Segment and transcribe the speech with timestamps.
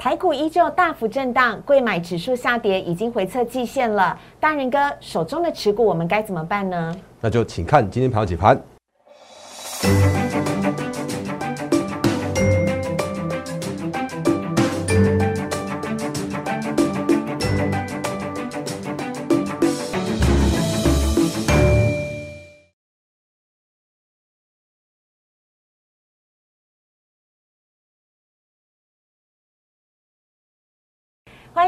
[0.00, 4.18] 台股依旧大幅震荡，贵买指数下跌，已经回测季线了。
[4.40, 6.96] 大人哥手中的持股，我们该怎么办呢？
[7.20, 8.58] 那就请看今天盘后解盘。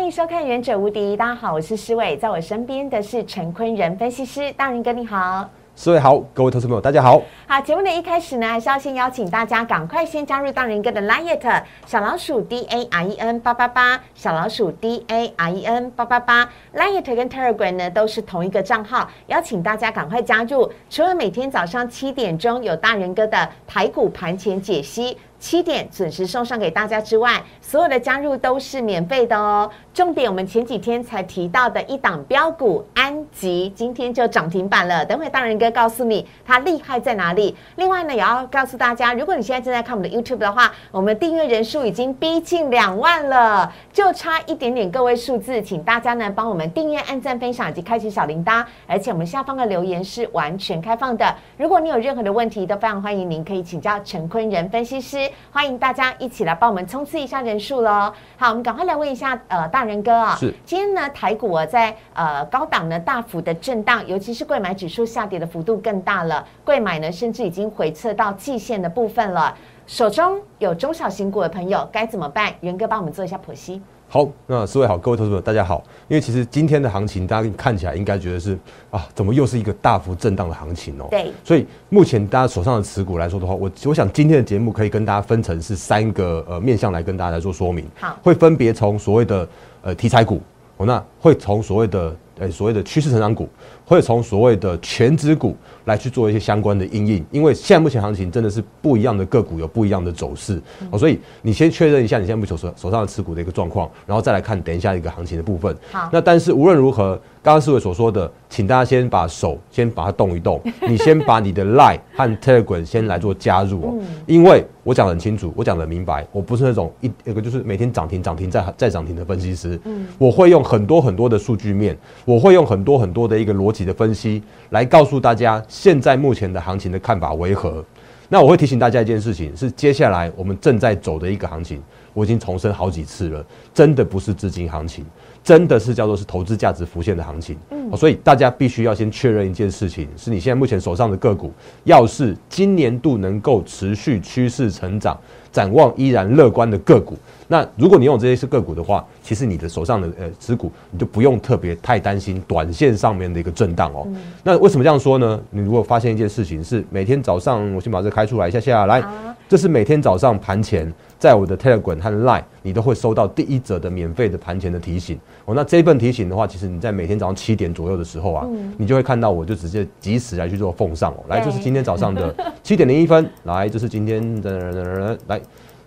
[0.02, 5.48] 欢迎收看《忍者无敌》，大家好，我是施伟，在我身边的是陈坤仁分析师，大人哥你好。
[5.76, 7.22] 四位好，各位投资朋友，大家好。
[7.46, 17.30] 好，节目的一开始呢，还是要先邀请大家赶快先加入大人哥的 Line 小老鼠 D A R E N 八八八，小老鼠 D A R E N 八八八，Line 跟
[17.30, 20.68] Telegram 呢都是同一个账号，邀请大家赶快加入。
[20.90, 25.16] 除了每天早上七点钟有大人哥的台股盘前解析。
[25.42, 29.68] 七点准时送上给大家之外，所有的加入都是免费的哦。
[29.94, 35.04] 重点，我们前几天才提到的一档标股安吉，今天就涨停板了。
[35.04, 37.54] 等会大人哥告诉你它厉害在哪里。
[37.76, 48.64] 另外呢，也要告诉大家，如果你现在正在看我们的 YouTube 的话，我们订阅人数已经逼近两万了，就差一点点个位数字，请大家呢帮我们订阅、按赞、分享以及开启小铃铛。
[48.86, 55.30] 而且我们下方的留言是完全开放的，如果你有任何的问题，都非常欢迎您可以请教陈坤仁分析师。
[55.50, 58.10] 欢迎大家一起来帮我们冲刺一下人数喽！
[58.38, 69.56] 好，我们赶快来问一下呃大人哥啊，是今天呢台股啊在呃高档呢大幅的震荡，尤其是贵买指数下跌的幅度更大了，贵买呢甚至已经回撤到季线的部分了。
[69.86, 72.52] 手中有中小型股的朋友该怎么办？
[72.60, 73.82] 元哥帮我们做一下剖析。
[74.12, 75.82] 好，那四位好，各位投资者大家好。
[76.06, 78.58] 因为其实今天的行情，大家看起来应该觉得是
[78.90, 81.06] 啊，怎么又是一个大幅震荡的行情哦？
[81.08, 81.32] 对。
[81.42, 87.86] 所以目前大家手上的持股来说的话，我我想今天的节目可以跟大家分成是三个呃面向来跟大家来做说明。
[87.98, 88.14] 好。
[88.22, 89.48] 会分别从所谓的
[89.80, 90.42] 呃题材股，
[90.76, 93.48] 哦，那会从所谓的呃所谓的趋势成长股，
[93.86, 97.24] 会从所谓的全指股来去做一些相关的应应。
[97.30, 105.76] 因为现在目前行情真的是不一样的个股有不一样的走势哦，所以你先确认一下你现在目前手手上的持股的一个状况，然后再来看等一下一个行情的部分。
[105.90, 106.08] 好。
[106.12, 107.20] 那但是无论如何。
[107.44, 113.94] 刚刚四位所说的，请大家先把手先把它动一动， 你先把你的 Line 和 Telegram 先来做加入哦，
[114.26, 124.40] 因为我讲得很清楚，我讲的明白，我不是那种一一个就是每天涨停涨停再再涨停的分析师，嗯，我会用很多很多的数据面，我会用很多很多的一个逻辑的分析
[124.70, 127.82] 来告诉大家现在目前的行情的看法为何。
[128.28, 135.04] 那我会提醒大家一件事情，是接下来我们正在走的一个行情，我已经重申好几次了，真的不是资金行情。
[135.42, 141.52] 真的是叫做是投资价值浮现的行情，嗯，所以大家必须要先确认一件事情，是你现在目前手上的个股，
[141.82, 145.18] 要是今年度能够持续趋势成长，
[145.52, 154.08] 展望依然乐观的个股，那如果你用这些是个股的话，其实你的手上的呃持股，你就不用特别太担心短线上面的一个震荡哦。
[154.42, 155.38] 那为什么这样说呢？
[155.50, 159.04] 你如果发现一件事情是每天早上，我先把这开出来一下下来，
[159.46, 160.90] 这是每天早上盘前。
[161.22, 165.54] 在我的 Telegram 和 Line，你都会收到第一则的免费的盘前的提醒哦。
[165.54, 168.44] 那这一份提醒的话，其实你在每天早上七点左右的时候啊，
[168.76, 171.22] 你就会看到，我就直接及时来去做奉上哦。
[171.28, 172.34] 来，这是今天早上的
[172.64, 175.40] 七点零一分，来，这是今天的来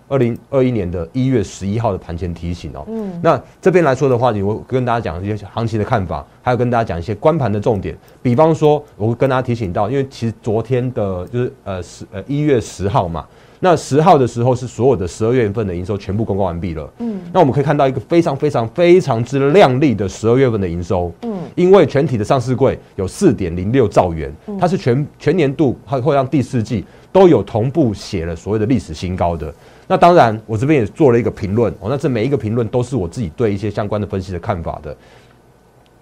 [0.08, 2.86] 二零二一年的一月十一号的盘前提醒哦。
[2.88, 7.94] 嗯，那这边来说的话，我跟大家讲一些行情的看法，还有跟大家讲一些关盘的重点。
[8.22, 13.26] 比方说，我会跟大家提醒到，因为其实昨天的就是呃十呃一月十号嘛。
[13.60, 16.94] 那十号的时候是所有的十二月份的营收全部公告完毕了。
[17.00, 21.12] 嗯，那我们可以看到一个非常非常非常之亮丽的十二月份的营收。
[21.22, 29.36] 嗯，因为全体的上市柜有四点零六兆元，它是全全年度或或让第四季都有同步写了所谓的历史新高。
[29.38, 29.54] 的
[29.88, 31.72] 那当然，我这边也做了一个评论。
[31.80, 34.96] 哦，那这每一个评论都是我自己对一些相关的分析的看法的。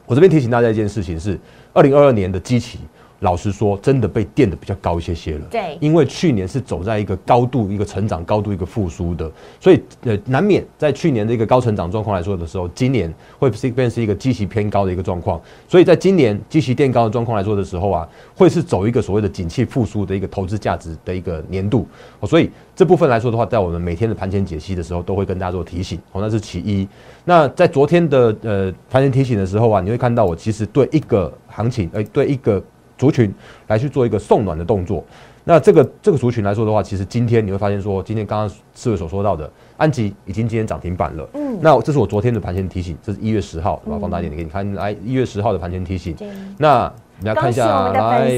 [0.05, 1.39] 我这边提醒大家一件事情是，
[1.71, 2.79] 二零二二年的基期。
[3.23, 5.45] 老实说，真的被垫的比较高一些些了。
[5.49, 15.41] 对，因为去年是走在一个高度、一个成长高度、一个复苏的，所以呃，难免在去年的一个高成长状况来说的时候，今年会是变是一个基期偏高的一个状况。
[15.67, 21.87] 所以在今年基期垫高的状况来说的时候啊，会是走一个所谓的景气复苏的一个投资价值的一个年度。
[22.23, 25.97] 所以这部分来说的话，在我们每天的盘前解析的时候，都会跟大家做提醒。
[26.11, 26.85] 哦，那是其一。
[27.23, 32.61] 那在昨天的呃盘前提醒的时候啊，你会看到我其实对一个行情，呃，对一个。
[33.03, 33.29] 族群
[33.67, 35.03] 来去做一个送暖的动作，
[35.43, 41.29] 那这个这个族群来说的话，其实今天你会发现说，今天刚刚四位所说到的安吉已经今天涨停板了。
[41.33, 46.15] 嗯，那这是我昨天的盘前提醒，这是一月十号，我把放大一点给你看，来一月十号的盘前提醒。
[46.57, 46.89] 那
[47.19, 48.29] 你来看一下，来，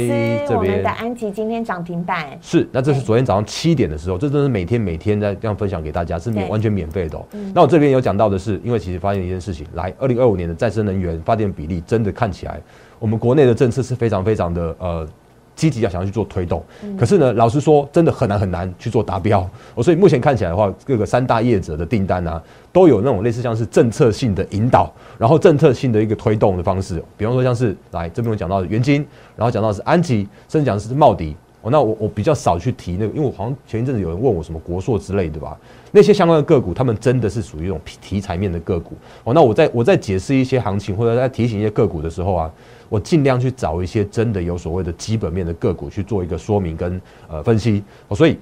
[0.47, 0.59] 这边。
[0.59, 2.37] 我们的安吉今天涨停板。
[2.41, 7.23] 是，那这是昨天早上七点的时候，这真是每天每天在这样分享给大家，是免完全免费的、
[7.53, 12.59] 那我这边有讲到的是，因为其实发现一件事情，来，二零二五年的再生能源发电比例真的看起来，
[12.99, 15.07] 我们国内的政策是非常非常的呃。
[15.55, 19.39] 积极要想要去做推动，嗯可是呢，老实说，真的很难很难去做达标。
[19.73, 22.43] 哦，所以目前看起来的话，各个三大业者的订单啊，
[22.73, 27.01] 都有那种类似像是政策性的引导，然后政策性的一个推动的方式。
[27.15, 28.95] 比方说像是来这边我讲到的元金，
[29.37, 31.33] 然后讲到的是安吉，甚至讲的是茂迪。
[31.61, 35.57] 哦，那我我比较少去提那个，因为我好像前一阵子有人问我什么国硕之类的吧，
[35.93, 38.97] 那些相关的个股，他们真的是属于一种题材面的个股。
[39.23, 42.51] 哦，那我在我在解释一些行情或者在提醒一些个股的时候啊，
[42.89, 47.83] 我尽量去找一些真的有所谓的基本面的个股去做一个说明跟呃分析。
[48.07, 48.37] 哦，所以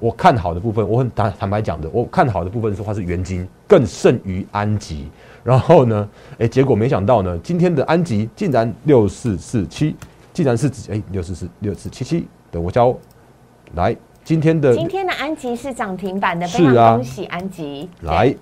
[0.00, 5.08] 我看好的部分，我很坦坦白讲的，我看好的部分说它是元金更胜于安吉。
[5.42, 6.08] 然后呢，
[6.38, 9.94] 哎，结果没想到呢，今天的安吉竟然六四四七，
[10.32, 12.26] 竟然是哎六四四六四七七。
[12.50, 12.96] 等我教
[13.74, 17.88] 来今天的今天的安吉是涨停板的，非是啊常恭喜安吉。
[18.00, 18.34] 来，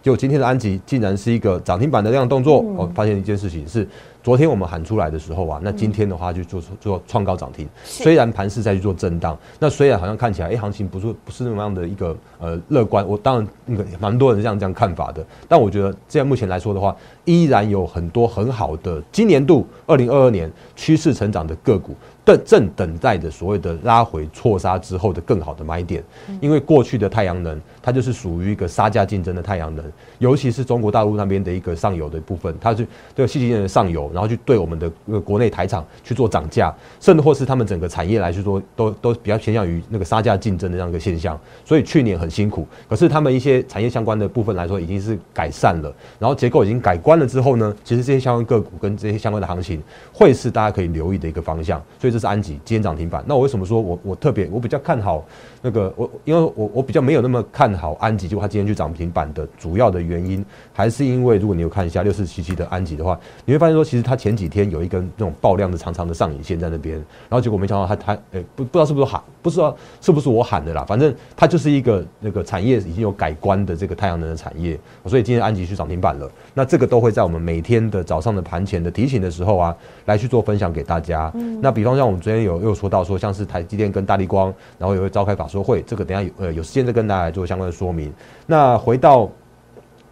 [0.00, 2.60] 就今天的安吉竟然是一个涨停板的量动作。
[2.60, 3.88] 嗯我、发现一件事情是，
[4.24, 7.68] 昨天我们喊出来的时候啊，那今天的话就做做创高涨停。
[7.84, 13.06] 是虽然盘势在去做震荡，那虽然好像看起来，哎、行情不是不是那么样的一个呃乐观。
[13.06, 21.94] 我当然那个蛮多人这样这样看法的，但我觉得现在目前来说的话，依然有很多很好的今年度二零二二年趋势成长的个股。
[22.24, 26.02] 正正等待着所谓的拉回错杀之后的更好的买点，
[26.40, 29.84] 因为过去的太阳能它就是属于一个杀价竞争的太阳能，
[30.18, 53.24] 尤其是中国大陆那边的一个上游的部分，它是对细晶的上游，然后去对我们的呃国内台厂去做涨价，甚至或是他们整个产业来去说都都比较偏向于那个杀价竞争的这样一个现象，所以去年很辛苦，可是他们一些产业相关的部分来说已经是改善了，然后结构已经改观了之后呢，其实这些相关个股跟这些相关的行情会是大家可以留意的一个方向，所以这是安吉今天涨停板。
[53.26, 55.26] 那我为什么说我我特别我比较看好
[55.66, 60.44] 那个我因为我我比较没有那么看好安吉，结果它今天去涨停板的主要的原因，
[60.74, 76.30] 还是因为如果你有看一下六四七七的安吉的话，你会发现说其实它前几天有一根那种爆量的长长的上影线在那边，然后结果没想到它它诶、不不知道是不是喊不知道是不是我喊的啦，反正它就是一个那个产业已经有改观的这个太阳能的产业，所以今天安吉去涨停板了。
[76.52, 79.74] 那这个都会在我们每天的早上的盘前的提醒的时候啊，
[80.04, 81.32] 来去做分享给大家。
[81.62, 88.12] 那比方像我们昨天有又说到说，像是台积电跟大力光，然后也会召开法说会，这个等下有呃有时间再跟大家来做相关的说明。
[88.44, 89.30] 那回到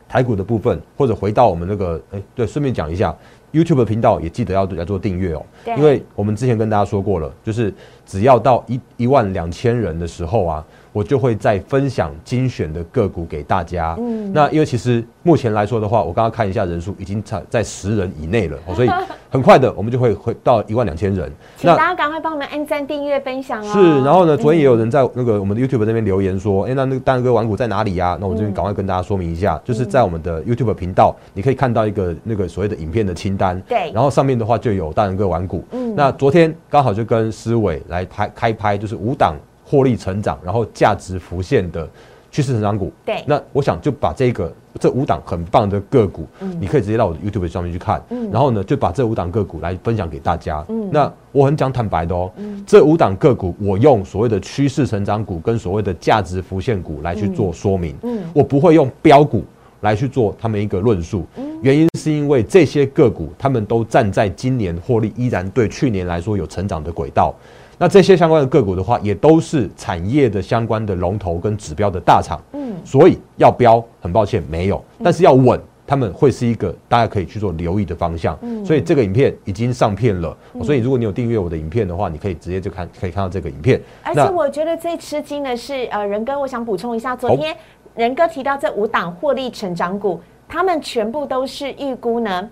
[0.09, 3.13] 台股的部分，或者回到我们那个，哎、对，顺便讲一下
[3.53, 5.45] ，YouTube 的频道也记得要来做订阅哦，
[5.77, 7.75] 因为我们之前跟大家说过了，就是
[8.07, 13.97] 只要到一一万两千人的时候啊，我就会再分享精选的个股给大家。
[13.99, 14.33] 嗯。
[14.33, 18.91] 那因为其实目前来说的话，我刚刚看一下人数已经在在十人以内了，哦所以
[19.31, 21.33] 很快的我们就会回到一万两千人。
[21.57, 23.73] 请大家赶快帮我们按赞、订阅、分享哦。
[23.73, 28.43] 是，然后呢，昨天也有嗯人在那个我们的 YouTube 那边留言说，哎、那那个蛋哥玩股在哪里呀、那我这嗯。
[28.43, 33.91] 边赶快跟大家说明一下，就是在我们的 YouTube 频道，你可以看到一个那个所谓的影片的清单，对。
[33.93, 35.95] 然后上面的话就有大人哥玩股，嗯。
[35.97, 39.35] 那昨天刚好就跟思伟来拍开拍，就是五档
[39.73, 41.89] 获利成长，然后价值浮现的
[42.31, 43.25] 趋势成长股，对。
[43.27, 46.55] 那我想就把这个这五档很棒的个股，嗯。
[46.61, 48.31] 你可以直接到我的 YouTube 上面去看，嗯。
[48.31, 50.63] 然后呢就把这五档个股来分享给大家。
[50.69, 50.91] 嗯。
[50.93, 52.63] 那我很讲坦白的哦，嗯。
[52.67, 58.23] 这五档个股我用所谓的趋势成长股跟所谓的价值浮现股来去做说明，嗯。
[58.35, 59.43] 我不会用标股
[59.81, 61.25] 来去做他们一个论述。
[61.63, 67.35] 原因是因为这些个股他们都站在今年获利依然对去年来说有成长的轨道。
[67.83, 78.39] 那这些相关的个股的话，也都是产业的相关的龙头跟指标的大厂，嗯所以要标，很抱歉没有，但是要稳，他们会是一个大家可以去做留意的方向。
[78.43, 83.83] 嗯所以这个影片已经上片了，所以如果你有订阅我的影片的话，你可以直接就看，可以看到这个影片。
[84.05, 87.53] 而且我觉得最吃惊的是，呃，仁哥，我想补充一下，昨天
[87.97, 92.49] 仁哥提到这五档获利成长股，他们全部都是预估呢。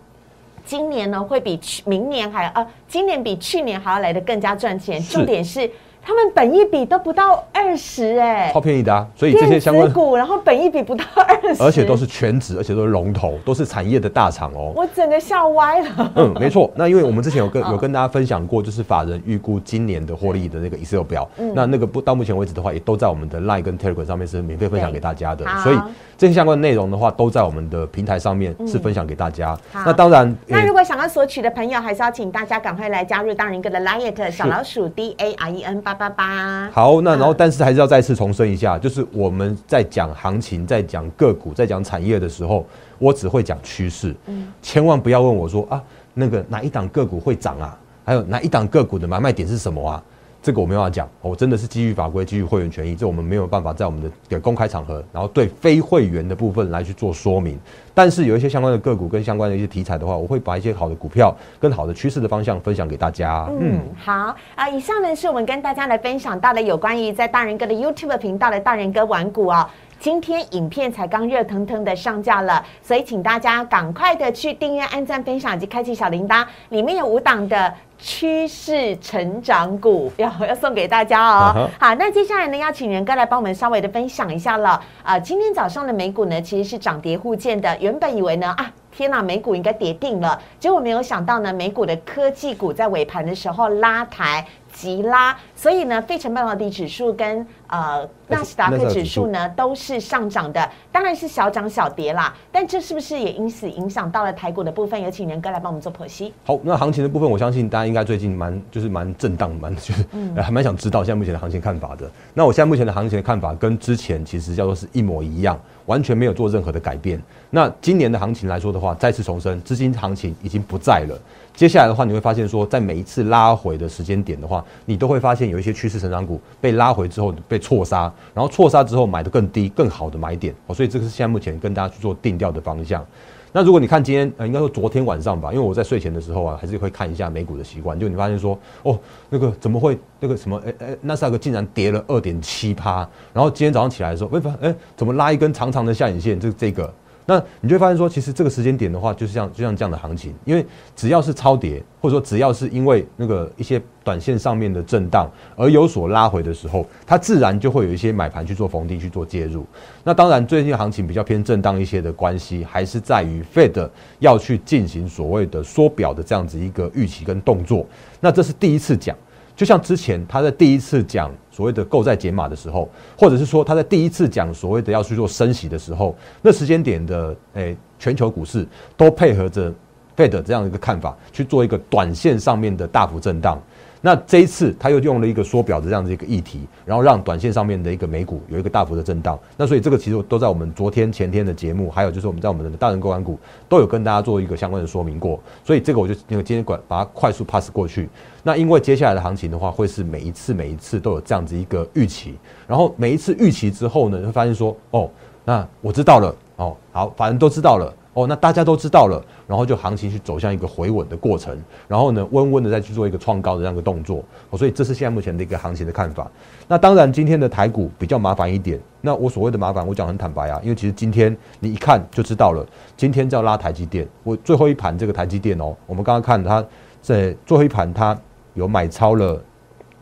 [0.65, 5.03] 今年呢会比去明年还呃，今年比去年还要来的更加赚钱。
[5.03, 5.71] 重点是
[6.03, 8.51] 他们本一比都不到二十哎。
[8.53, 14.73] 超，便宜的啊，所以这些相关子，股然后本一比不到二十，而且都是全职，而且都是龙头，都是产业的大厂哦。
[14.77, 16.13] 我整个笑歪了。
[16.17, 16.71] 嗯，没错。
[16.77, 17.71] 那因为我们之前有跟嗯。
[17.71, 21.53] 有跟大家分享过，就是法人预估今年的获利的那个 Excel 表，嗯。
[21.55, 25.79] 那那个不到目前为止的话，也都在我们的 Line 跟 Telegram 上面是免费分享给大家的，所以
[26.19, 29.57] 这些相关的内容的话，都在我们的平台上面是分享给大家。
[29.73, 29.83] 好。
[29.87, 36.71] 那当然，那如果想要索取的朋友，还是要请大家赶快来加入大人哥的 Liet 小老鼠 D A R E N 八八八八。
[36.71, 42.65] 好，那然后嗯但是还是要再次重申一下，就是我们在讲行情、在讲个股、在讲产业的时候，
[42.99, 45.83] 我只会讲趋势，嗯千万不要问我说啊，
[46.15, 47.79] 那个哪一档个股会涨啊？
[48.05, 50.03] 还有哪一档个股的买卖点是什么啊？
[50.43, 57.59] 这个我没办法讲，我真的是基于法规、基于会员权益，这我们没有办法在我们的公开场合，然后对非会员的部分来去做说明。
[57.93, 63.47] 但是有一些相关的个股跟相关的一些题材的话，我会把一些好的股票跟好的趋势的方向分享给大家。
[63.61, 69.71] 嗯，好啊，以上呢是我们跟大家来分享到的有关于在大人哥的 YouTube 频道的大人哥玩股啊。
[69.99, 81.69] 今天影片才刚热腾腾的上架了，所以请大家赶快的去订阅、按赞、分享以及开启小铃铛，里面有五档的趋势成长股，要要送给大家哦。
[81.79, 84.81] 好，那接下来呢，要请仁哥来帮我们稍微的分享一下了。
[85.03, 87.77] 啊，今天早上的美股呢，其实是涨跌互见的。
[87.79, 94.47] 原本以为呢，啊，天呐，美股应该跌定了，结果没有想到呢，美股的科技股在尾盘的时候拉抬。
[94.73, 102.35] 急拉，所以呢，费城半导体指数跟呃纳斯达克指数呢都是上涨的，当然是小涨小跌啦。
[102.53, 105.01] 但这是不是也因此影响到了台股的部分？
[105.03, 106.33] 有请仁哥来帮我们做剖析。
[106.45, 110.05] 好，那行情的部分，我相信大家应该最近蛮就是蛮震荡，蛮 就是
[110.41, 112.11] 还蛮想知道现在目前的行情看法的。
[112.35, 117.21] 那我现在目前的行情的看法跟之前其实叫做是一模一样，完全没有做任何的改变。
[117.51, 121.19] 那今年的行情来说的话，再次重申，资金行情已经不在了。
[121.61, 133.05] 接下来的话，你会发现说，在每一次拉回的时间点的话，你都会发现有一些趋势成长股被拉回之后被错杀，然后错杀之后买的更低、更好的买点哦，所以这个是现在目前跟大家去做定调的方向。
[133.53, 138.99] 那如果你看今天呃，应该说昨天晚上吧，因为我在睡前的时候啊，还是会看一下美股的习惯，就你发现说，哦，
[139.29, 146.91] 那个怎么会那个什么，哎哎，纳斯达克竟然跌了二点七趴，然后今天早上起来的时候，会发哎，怎么拉一根长长的下影线，就这个。
[147.31, 159.65] 那你就会发现说，其实这个时间点的话，就是像就像这样的行情，因为只要是超跌，或者说只要是因为那个一些短线上面的震荡而有所拉回的时候，它自然就会有一些买盘去做逢低去做介入。
[160.03, 167.87] 那当然，最近行情比较偏震荡一些的关系，还是在于 Fed 要去进行所谓的缩表的这样子一个预期跟动作。
[168.19, 169.17] 那这是第一次讲。
[169.61, 179.71] 就像之前他在第一次讲所谓的购债解码的时候，或者是说他在第一次讲所谓的要去做升息的时候，那时间点的诶全球股市都配合着
[180.17, 183.63] Fed 这样一个看法去做一个短线上面的大幅震荡。
[184.03, 189.39] 那这一次他又用了一个缩表的这样的一个议题，然后让短线上面的一个美股有一个大幅的震荡。
[189.57, 193.39] 那所以这个其实都在我们昨天前天的节目，还有就是我们在我们的大人购玩股
[193.69, 195.39] 都有跟大家做一个相关的说明过。
[195.63, 198.09] 所以这个我就那个今天管把它快速 pass 过去。
[198.43, 205.11] 那因为接下来的行情的话，会是每一次每一次都有这样子一个预期，然后每一次预期之后呢，会发现说哦，
[205.45, 207.95] 那我知道了哦，好，反正都知道了。
[208.21, 211.57] 哦，那大家都知道了，然后就行情去走向一个回稳的过程，
[211.89, 214.23] 然后呢，温温的再去做一个创高的这样一个动作。
[214.51, 216.31] 哦，所以这是现在目前的一个行情的看法。
[216.69, 218.79] 那当然，今天的台股比较麻烦一点。
[219.01, 224.07] 那我所谓的麻烦，我讲很坦白啊，因为其实今天你一看就知道了，今天要拉台积电。
[224.23, 226.65] 我最后一盘这个台积电哦，我们刚刚看它
[227.01, 228.19] 在最后一盘，它
[228.55, 229.43] 有买超了。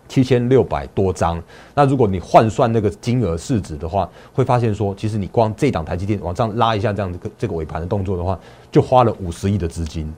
[0.08, 1.40] 七千六百多张，
[1.74, 8.38] 那如果你换算那个金额市值的话，会发现说，其实你光这档台积电往上拉一下这样的这个尾盘的动作的话，
[8.72, 10.10] 就花了五十亿的资金，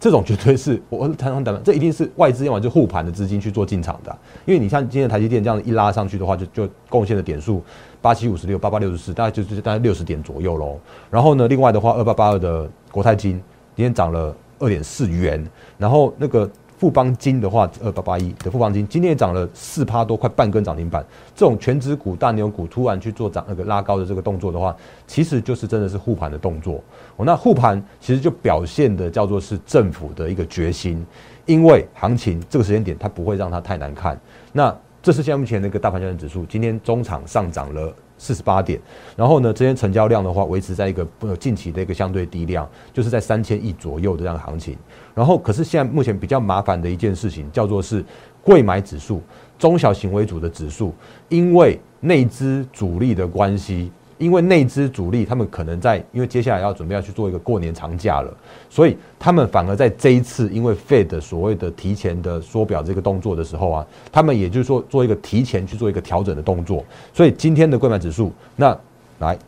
[0.00, 7.62] 这种绝对是我常常讲，这一定是外资要么就护盘的资金去做进场的，因为你像今天台积电这样一拉上去的话，就就贡献的点数
[8.02, 10.76] 八七五十六八八六十四，大概就是大概六十点左右喽。
[11.08, 13.40] 然后呢，另外的话，二八八二的国泰金
[13.76, 15.48] 今天涨了二点四元，
[15.78, 16.50] 然后那个。
[16.78, 21.04] 富邦金的话，二八八一的富邦金今天也涨了四趴多，快半根涨停板。
[21.34, 26.82] 这种全指股、大牛股突然去做涨那个拉高的这个动作的话，其实就是真的是护盘的动作。
[27.16, 31.04] 哦，那护盘其实就表现的叫做是政府的一个决心，
[31.46, 34.20] 因为行情这个时间点它不会让它太难看。
[34.52, 37.94] 那这是现在目前那个大盘交易指数，今天中场上涨了。
[38.18, 38.80] 四十八点，
[39.16, 44.76] 然后呢，这些成交量的话，维持在一个呃近期的一个相对低量，就是在三千亿左右的这样行情。
[45.14, 48.04] 然后，可是现在目前比较麻烦的一件事情，叫做是
[48.42, 49.22] 贵买指数、
[49.58, 50.94] 中小型为主的指数，
[51.28, 53.90] 因为内资主力的关系。
[54.18, 58.32] 因为内资主力，他们可能在，因为接下来要准备要去做一个过年长假了，
[58.70, 68.76] 所以他们反而在这一次，因为 Fed 所谓的提前的缩表这个动作的时候啊，他们也就是说做一个提前去做一个调整的动作，所以今天的贵买指数，那
[69.18, 69.38] 来。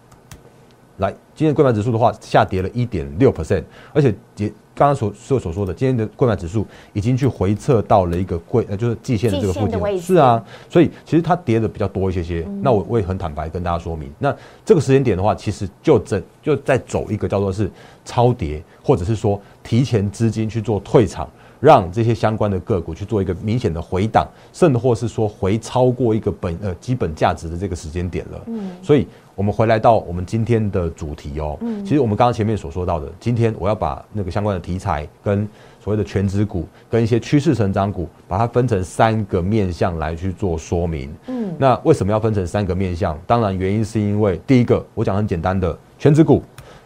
[0.98, 12.46] 来，今天贵买指数的话下跌了一点六 percent，而且也刚刚所所所说的，今天的贵买指数已经去回测到了一个贵呃就是季线的这个附近，是啊，所以其实它跌的比较多一些些。
[12.62, 14.32] 那我我也很坦白跟大家说明，那
[14.64, 17.68] 这个时间点的话，其实就整就在走一个叫做是
[18.04, 21.28] 超跌，或者是说提前资金去做退场，
[21.60, 28.40] 让这些相关的个股去做一个明显的回档，甚或是说回超过一个本呃基本价值的这个时间点了。
[28.46, 31.56] 嗯，所以我们回来到我们今天的主题哦。
[31.60, 35.48] 嗯，其实我们刚刚前面所说到的，今天我要把那个相关的题材跟
[35.80, 41.12] 所谓的全指股跟一些趋势成长股，把它分成三个面向来去做说明。
[41.26, 43.18] 嗯，那为什么要分成三个面向？
[43.26, 46.42] 当然原因是因为第一个，我讲很简单的全指股，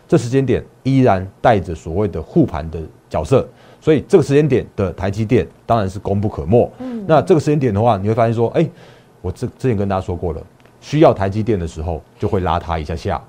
[0.06, 3.46] 这时间点依然带着所谓的护盘的角色。
[3.82, 6.72] 所以这个时间点的台积电当然是功不可没。
[6.78, 8.64] 嗯，那这个时间点的话，你会发现说，哎，
[9.20, 10.40] 我之之前跟大家说过了，
[10.80, 13.20] 需要台积电的时候就会拉它一下下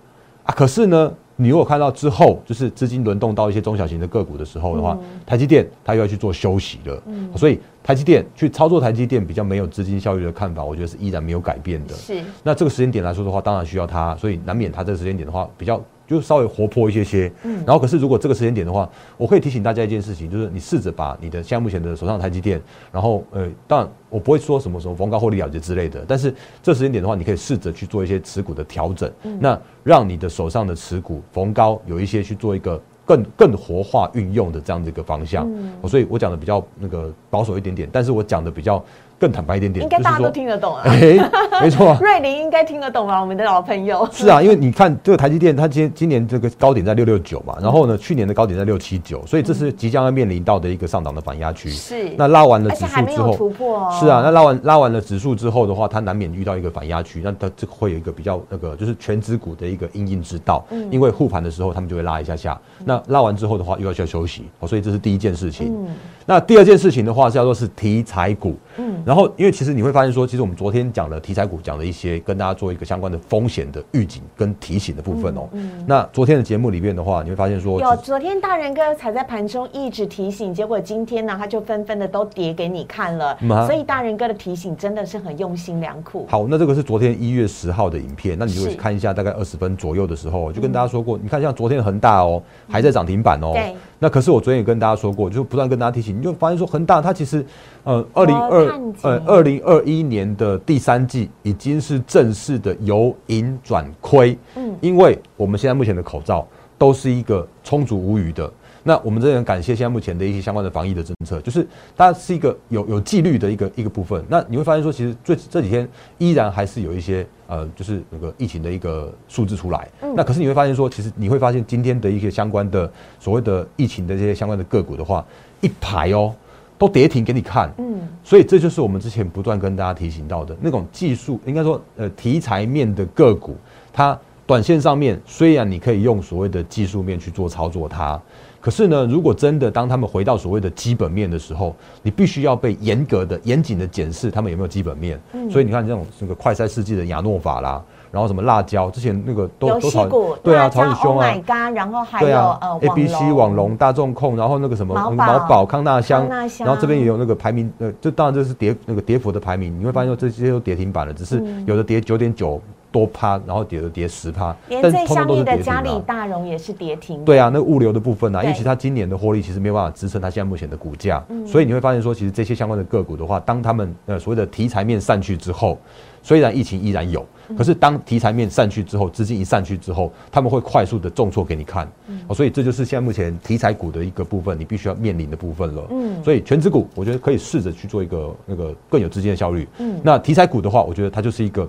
[0.44, 0.54] 啊。
[0.56, 7.04] 可是呢，你如果看到之后，就是资金轮动到一些中小型的个股的时候的话，台积电它又要去做休息了。
[7.08, 11.94] 嗯，所以台积电去操作台积电比较没有资金效率的看法，我觉得是依然没有改变的。
[11.96, 12.22] 是。
[12.44, 15.82] 那这个时间点来说的话，当然需要它，所以难免它这个时间点的话比较。
[16.06, 18.88] 就稍微活泼一些些，嗯，然后可是如果这个时间点的话，
[19.18, 22.62] 我可以提醒大家一件事情，就是你试着把你的现在目前的手上台积电，
[22.92, 29.10] 然后呃，当然我不会说什么什么逢高获利了结之类的，但是这时间点的话，你可以试着去做一些持股的调整，
[29.40, 35.48] 那让你的手上的持股逢高有一些去做一个更更活化运用的这样的一个方向，
[35.88, 38.84] 所以我讲的比较那个保守一点点，但是我讲的比较。
[39.24, 40.82] 更坦白一点点，应该大家都听得懂啊。
[40.84, 41.18] 哎，
[41.62, 43.22] 没错， 瑞林应该听得懂吧？
[43.22, 44.06] 我们的老朋友。
[44.12, 51.70] 是啊，因为你看这个台积电，它今今年这个高点在六六九嘛，然后呢，去年的高点在六七九，所以这是即将要面临到的一个上档的反压区。
[51.70, 52.10] 是。
[52.18, 53.90] 那拉完了指数之后，突破。
[53.98, 60.66] 是啊，那拉完拉完了指数之后的话，它难免遇到一个反压区，那它这个会有一个比较那个就是全指股的一个应应之道。
[60.72, 60.86] 嗯。
[60.92, 62.60] 因为护盘的时候，他们就会拉一下下。
[62.84, 64.44] 那拉完之后的话，又要需要休息。
[64.68, 65.74] 所以这是第一件事情。
[65.74, 65.96] 嗯。
[66.26, 68.58] 那第二件事情的话，叫做是题材股。
[68.78, 69.02] 嗯。
[69.06, 69.94] 然后，因为其实你会。
[69.94, 75.48] 发现说，其实我们昨天讲的题材股，讲了一些跟大家做一个相关的风险的预警跟提醒的部分哦。
[75.52, 75.70] 嗯。
[75.86, 83.38] 那昨天的节目里面的话，你会发现说，有昨天大人哥踩在盘中一直提醒，结果今天呢，他就纷纷的都跌给你看了。
[83.68, 86.26] 所以大人哥的提醒真的是很用心良苦。
[86.28, 93.52] 好，那这个是昨天一月十号的影片，那你如果看一下，大概二十分左右的时候，就跟大家说过，你看像昨天的恒大哦，还在涨停板哦。
[93.54, 93.76] 对。
[94.00, 97.46] 那可是我昨天也跟大家说过，就不断跟大家提醒，你就发现说恒大它其实，
[97.84, 108.52] 呃，二零二呃二零二一年的第三季已经是正式的由盈转亏，嗯，因为我们现在目前的口罩都是一个充足无余的。
[108.86, 111.66] 那我们真的很感谢现在目前的一些相关的防疫的政策，就是
[111.96, 114.22] 它是一个有有纪律的一个一个部分。
[114.28, 119.88] 那你会发现说，其实最这几天依然还是有一些呃，就是那个疫情的一个数字出来。
[120.16, 125.26] 那可是你会发现说，其实你会发现今天的一些相关的所谓的疫情的这些相关的个股的话，
[125.62, 126.36] 一排哦
[126.78, 127.72] 都跌停给你看。
[127.78, 133.56] 嗯，所以这就是我们之前不断跟大家提醒到的那种技术，应该说呃题材面的个股，
[133.94, 138.22] 它短线上面虽然你可以用所谓的技术面去做操作它。
[138.64, 145.20] 可是呢，如果真的当他们回到所谓的基本面的时候，你必须要被严格的、严谨的检视他们有没有基本面。
[145.52, 150.06] 所以你看这种这个快赛世纪的亚诺法啦，然后什么辣椒，之前那个都都炒
[150.42, 151.36] 对啊，炒很凶啊。
[151.76, 156.26] 然后还有呃，A B C 网龙、大众控，然后那个什么毛宝、康纳香，
[156.60, 162.62] 然后这边也有那个排名，呃，这当然这是跌那个跌幅的排名，你会发现说这些都跌停板了，只是有的跌九点九。
[162.94, 167.26] 多趴，然后跌了跌十趴，连最相应的嘉里大荣也是跌停。
[167.26, 175.80] 对啊，那物流的部分啊，因为其实它今年的获利其实没有办法支撑它现在目前的股价，所以你会发现说，其实这些相关的个股的话，当他们呃所谓的题材面散去之后，
[176.22, 177.26] 虽然疫情依然有，
[177.58, 181.92] 可是当题材面散去之后，资金一散去之后，他们会快速的重挫给你看。
[182.28, 185.84] 哦，所以这就是现在目前题材股的一个部分，你必须要面临的部分了。
[185.90, 189.68] 嗯，所以全职股我觉得可以试着去做一个那个更有资金的效率。
[189.80, 191.68] 嗯，那题材股的话，我觉得它就是一个。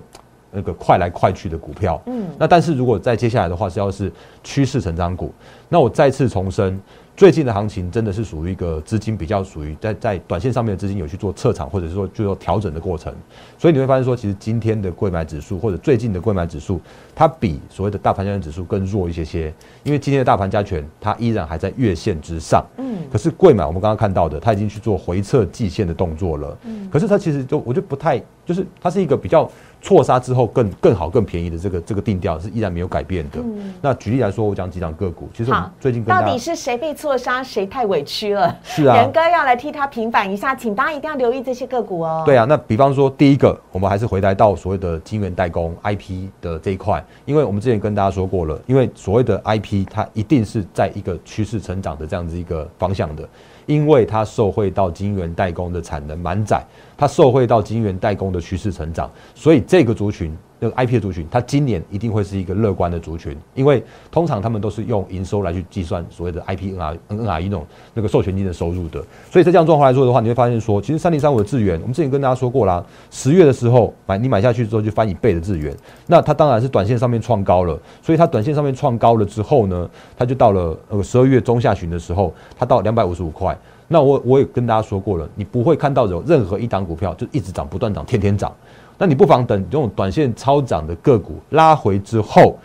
[0.55, 4.11] 那个快来快去的股票，嗯，那但是如果在接下来的话是要是
[4.43, 5.33] 趋势成长股，
[5.67, 6.79] 那我再次重申。
[7.17, 13.13] 最近的行情真的是属于一个资金比较属于在在短线上面的资金有去做撤场或者是说就说调整的过程，
[13.57, 16.81] 所以你会发现说，其实今天的贵买指数或者最近的贵买指数，
[17.15, 29.49] 它比所谓的大盘加权指数更弱一些些，因为今天的大盘加权它依然还在月线之上，嗯，可是贵买我们刚刚看到的，它已经去做回撤季线的动作了，嗯，可是它其实就我觉得不太，就是它是一个比较。
[29.85, 33.39] 错杀之后更更好更便宜的这个这个定调是依然没有改变的。
[33.83, 38.57] 那举例来说，我讲几档个股，其实最近到底是谁被错杀，谁太委屈了？
[38.63, 42.23] 是啊，仁哥要来替他平反一下，请大家一定要留意这些个股哦。
[42.25, 53.29] 对啊，那比方说第一个，我们还是回来到所谓的晶圆代工 IP 的这一块，因为我们之前跟大家说过了，因为所谓的 IP 它一定是在一个趋势成长的这样子一个方向的。
[53.65, 56.63] 因为它受惠到晶圆代工的产能满载，
[56.97, 69.03] 它受惠到晶圆代工的趋势成长，所以这个族群那个 IP 的族群，它今年一定会是一个乐观的族群，因为通常他们都是用营收来去计算所谓的 IP NR NRE 那种那个授权金的收入的。
[69.29, 75.75] 所以在这样状况来说的话，你会发现说，其实三零三五的资源，我们之前跟大家说过啦，十月的时候买你买下去之后就翻一倍的资源，
[76.07, 83.57] 那它当然是短线上面创高了，所以它短线上面创高了之后呢，它就到了呃十二月中下旬的时候，它到两百五十五块。
[83.87, 88.51] 那我我也跟大家说过了，你不会看到有任何一档股票就一直涨不断涨，天天涨。
[88.97, 92.57] 那你不妨等这种短线超涨的个股拉回之后，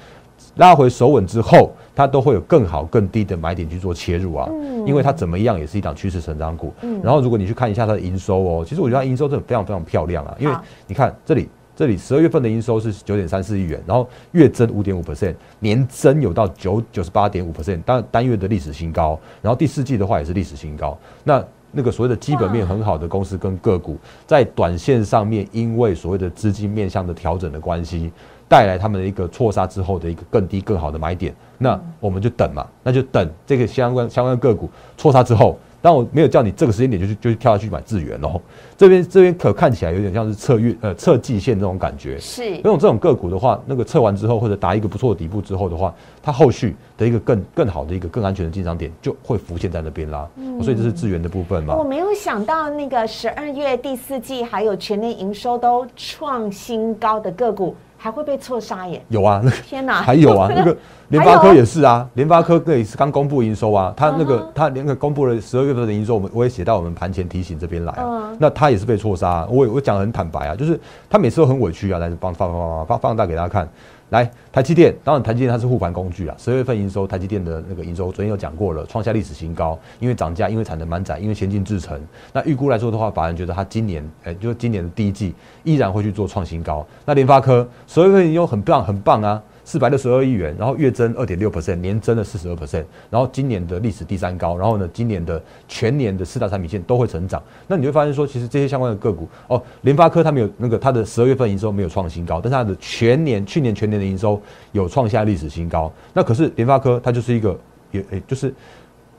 [0.57, 4.49] 拉回手稳之后，它都会有更好更低的买点去做切入啊。
[4.51, 4.87] 嗯。
[4.87, 6.73] 因为它怎么样也是一档趋势成长股。
[6.83, 7.01] 嗯。
[7.03, 10.37] 然后如果你去看一下它的营收哦，其实我觉得它营收真的非常非常漂亮啊。
[10.39, 10.55] 因为
[10.87, 19.19] 你看这里，这里十二月份的营收是九点三四亿元，然后月增五点五 percent，年增有到九九十八点五 percent，当单月的历史新高。
[19.41, 20.97] 然后第四季的话也是历史新高。
[21.25, 28.11] 那那个所谓的基本面很好的公司跟个股，在短线上面，因为所谓的资金面向的调整的关系，
[28.49, 35.59] 带来他们的一个错杀之后的一个更低更好的买点，那我们就等嘛，那就等这个相关相关个股错杀之后。
[35.83, 38.41] 但我没有叫你这个时间点就去就去跳下去买智源哦，
[38.77, 42.51] 这边这边可看起来有点像是测月呃测季线这种感觉，是。
[42.57, 50.29] 那种这种个股的话，那个测完之后或者打一个不错的底部之后的话，它后续的一个更更好的一个更安全的进场点就会浮现在那边啦。
[50.37, 51.75] 嗯，所以这是智源的部分嘛。
[51.75, 57.75] 我没有想到那个十二月第四季还有全年营收都创新高的个股。
[58.03, 59.05] 还会被错杀耶？
[59.09, 60.75] 有啊，那个天哪，还有啊，那个
[61.09, 73.69] 联发科也是啊，联发科那也是刚公布营收啊，他那个他那个公布了十二月份的营收，我们我也写到我们盘前提醒这边来啊，那他也是被错杀，我我讲很坦白啊，就是他每次都很委屈啊，来放放放放放放大给大家看。
[74.11, 76.35] 来，台积电，当然台积电它是护盘工具啊。
[76.37, 82.01] 十月份营收，台积电的那个营收，昨天有讲过了，创下历史新高，因为涨价，因为产能满载，因为先进制程。
[82.33, 86.85] 那预估来说的话，法人觉得它今年，哎，就是今年的第一季依然会去做创新高。
[87.05, 89.41] 那联发科十月份营收很棒，很棒啊。
[89.65, 97.43] 四百六十二亿元，然后月增二点六 percent，年增了四十二 percent，然后今年的历史第三高，然后呢，今年的全年的四大产品线都会成长。
[97.67, 104.41] 那你会发现说，其实这些相关的个股哦，联发科它没有那个它的十二月份营收没有创新高，但是它的全年去年全年的营收
[104.73, 105.93] 有创下历史新高。
[106.13, 107.59] 那可是联发科它就是一个
[107.91, 108.53] 也诶就是。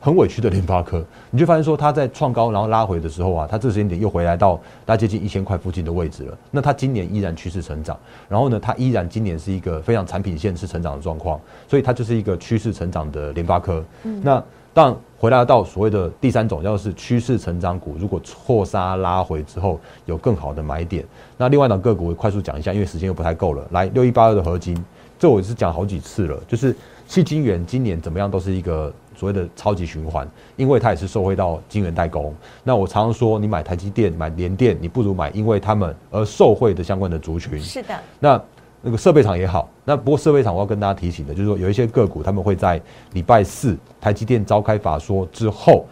[0.04, 6.36] 很委屈的联发科，你就发现说它在创高然后拉回的时候啊，它这时间点又回来到大概接近一千块附近的位置了。
[6.50, 7.96] 那它今年依然趋势成长，
[8.28, 13.86] 然后呢，它依然今年是一个非常产品线是成长的状况，所以它就是一个趋势成长的联发科。
[14.04, 21.06] 嗯那当然回来到所谓的第三种，要是趋势成长股，如果错杀拉回之后有更好的买点，
[21.38, 23.68] 那另外一档个股我快速讲一下，因为时间又不太够了。
[23.70, 24.84] 来，六一八二的合金，
[25.20, 28.92] 这我是讲好几次了，就是细金元今年怎么样都是一个。
[29.22, 32.34] 所谓的超级循环，因为它也是受惠到晶圆代工。
[32.64, 37.62] 那我常常说，你买台积电、买联电，你不如买因为他们而受惠的相关的族群。
[37.62, 37.94] 是的。
[38.20, 38.42] 那
[38.82, 42.82] 那个设备厂也好，那不过设备厂我要跟大家提醒的，就是说有一些个股他们会在
[43.14, 45.86] 礼拜四台积电召开法说之后，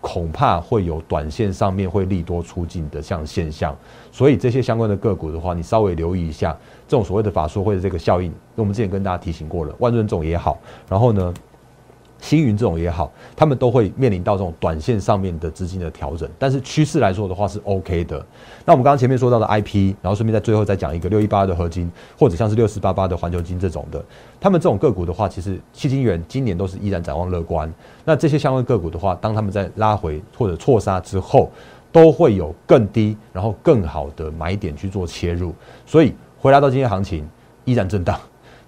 [0.00, 3.76] 恐怕会有短线上面会利多出尽的这样现象。
[4.12, 8.32] 所以这些相关的个股的话，你稍微留意一下这种所谓的法说会的这个效应。
[8.54, 10.56] 我们之前跟大家提醒过了，万润这种也好，
[10.88, 11.34] 然后呢？
[12.20, 18.24] 星云这种也好，他们都会面临到这种短线上面的资金的调整，但是趋势来说的话是 OK 的。
[18.64, 24.04] 那我们刚刚前面说到的 IP，然后顺便在最后再讲一个六一八的合金，或者像是六四八八的环球金这种的，
[24.40, 27.72] 他们这种个股的话，其实七金元今年都是依然展望乐观。
[28.04, 31.50] 那这些相关个股的话，当他们在拉回或者错杀之后，
[31.92, 35.54] 都会有更低然后更好的买点去做切入。
[35.86, 37.26] 所以回来到今天行情
[37.64, 38.18] 依然震荡。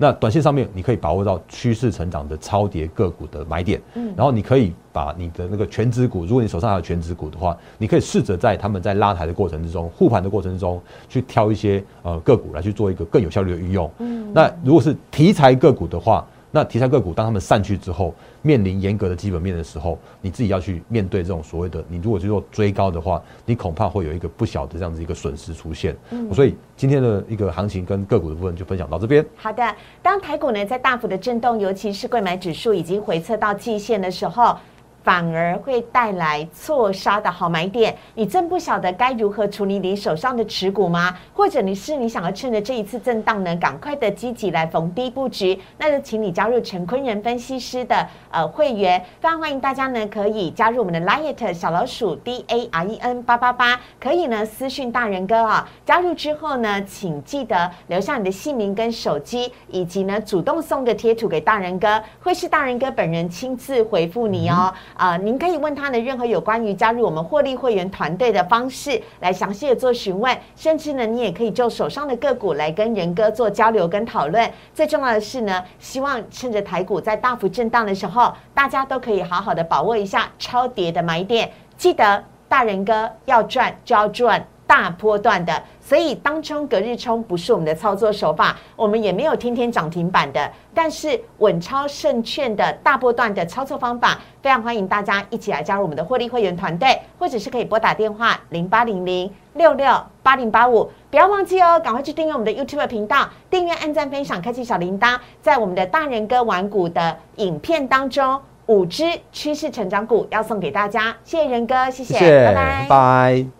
[0.02, 13.90] 那短线上面，你可以把握到趋势成长的超跌个股的买点，嗯，然后你可以把你的那个全指股，如果你手上还有全指股的话，你可以试着在他们在拉抬的过程之中、护盘的过程之中，去挑一些呃个股来去做一个更有效率的运用。
[13.98, 16.26] 嗯，那如果是题材个股的话。
[16.50, 25.96] 那题材个股当他们散去之后，面临严格的基本面的时候，你自己要去面对这种所谓的，你如果去做追高的话，你恐怕会有一个不小的这样子一个损失出现。
[26.10, 29.24] 嗯，所以今天的一个行情跟个股的部分就分享到这边。
[29.36, 34.56] 好的，当台股呢在大幅的震动，尤其是贵买指数已经回测到季线的时候。
[35.02, 41.16] 反而会带来错杀的好买点，你真不晓得该如何处理你手上的持股吗？
[41.34, 45.58] 或者你是你想要趁着这一次震荡呢，赶快的积极来逢低布局？
[45.78, 55.68] 那就请你加入陈坤仁分析师的呃会员，非常欢迎大家呢可以加入我们的 Liet 小老鼠 D A R E N 八八八，可以呢私讯大人哥啊。
[55.86, 64.72] 加入之后呢，请记得留下你的姓名跟手机，以及呢主动送个贴图给大人哥，会是大人哥本人亲自回复你哦。
[64.94, 74.50] 啊，您可以问他的任何有关于加入我们获利会员团队的方式来详细的做询问，甚至呢，你也可以就手上的个股来跟仁哥做交流跟讨论。
[74.74, 81.50] 最重要的是呢，希望趁着台股在大幅震荡的时候，大家都可以好好的把握一下超跌的买点。
[81.76, 85.62] 记得大人哥要赚就要赚大波段的。
[85.90, 90.48] 所以当冲隔日冲不是我们的操作手法，我们也没有天天涨停板的。
[90.72, 100.88] 但是稳超胜券的大波段的操作方法，非常欢迎大家一起来加入我们的获利会员团队，或者是可以拨打电话零八零零六六八零八五。
[101.10, 105.18] 不要忘记哦，赶快去订阅我们的 YouTube 频道，订阅、按赞、分享、开启小铃铛。
[105.42, 111.16] 在我们的大人哥玩股的影片当中，五只趋势成长股要送给大家。
[111.24, 113.59] 谢谢仁哥，谢谢，拜拜，拜。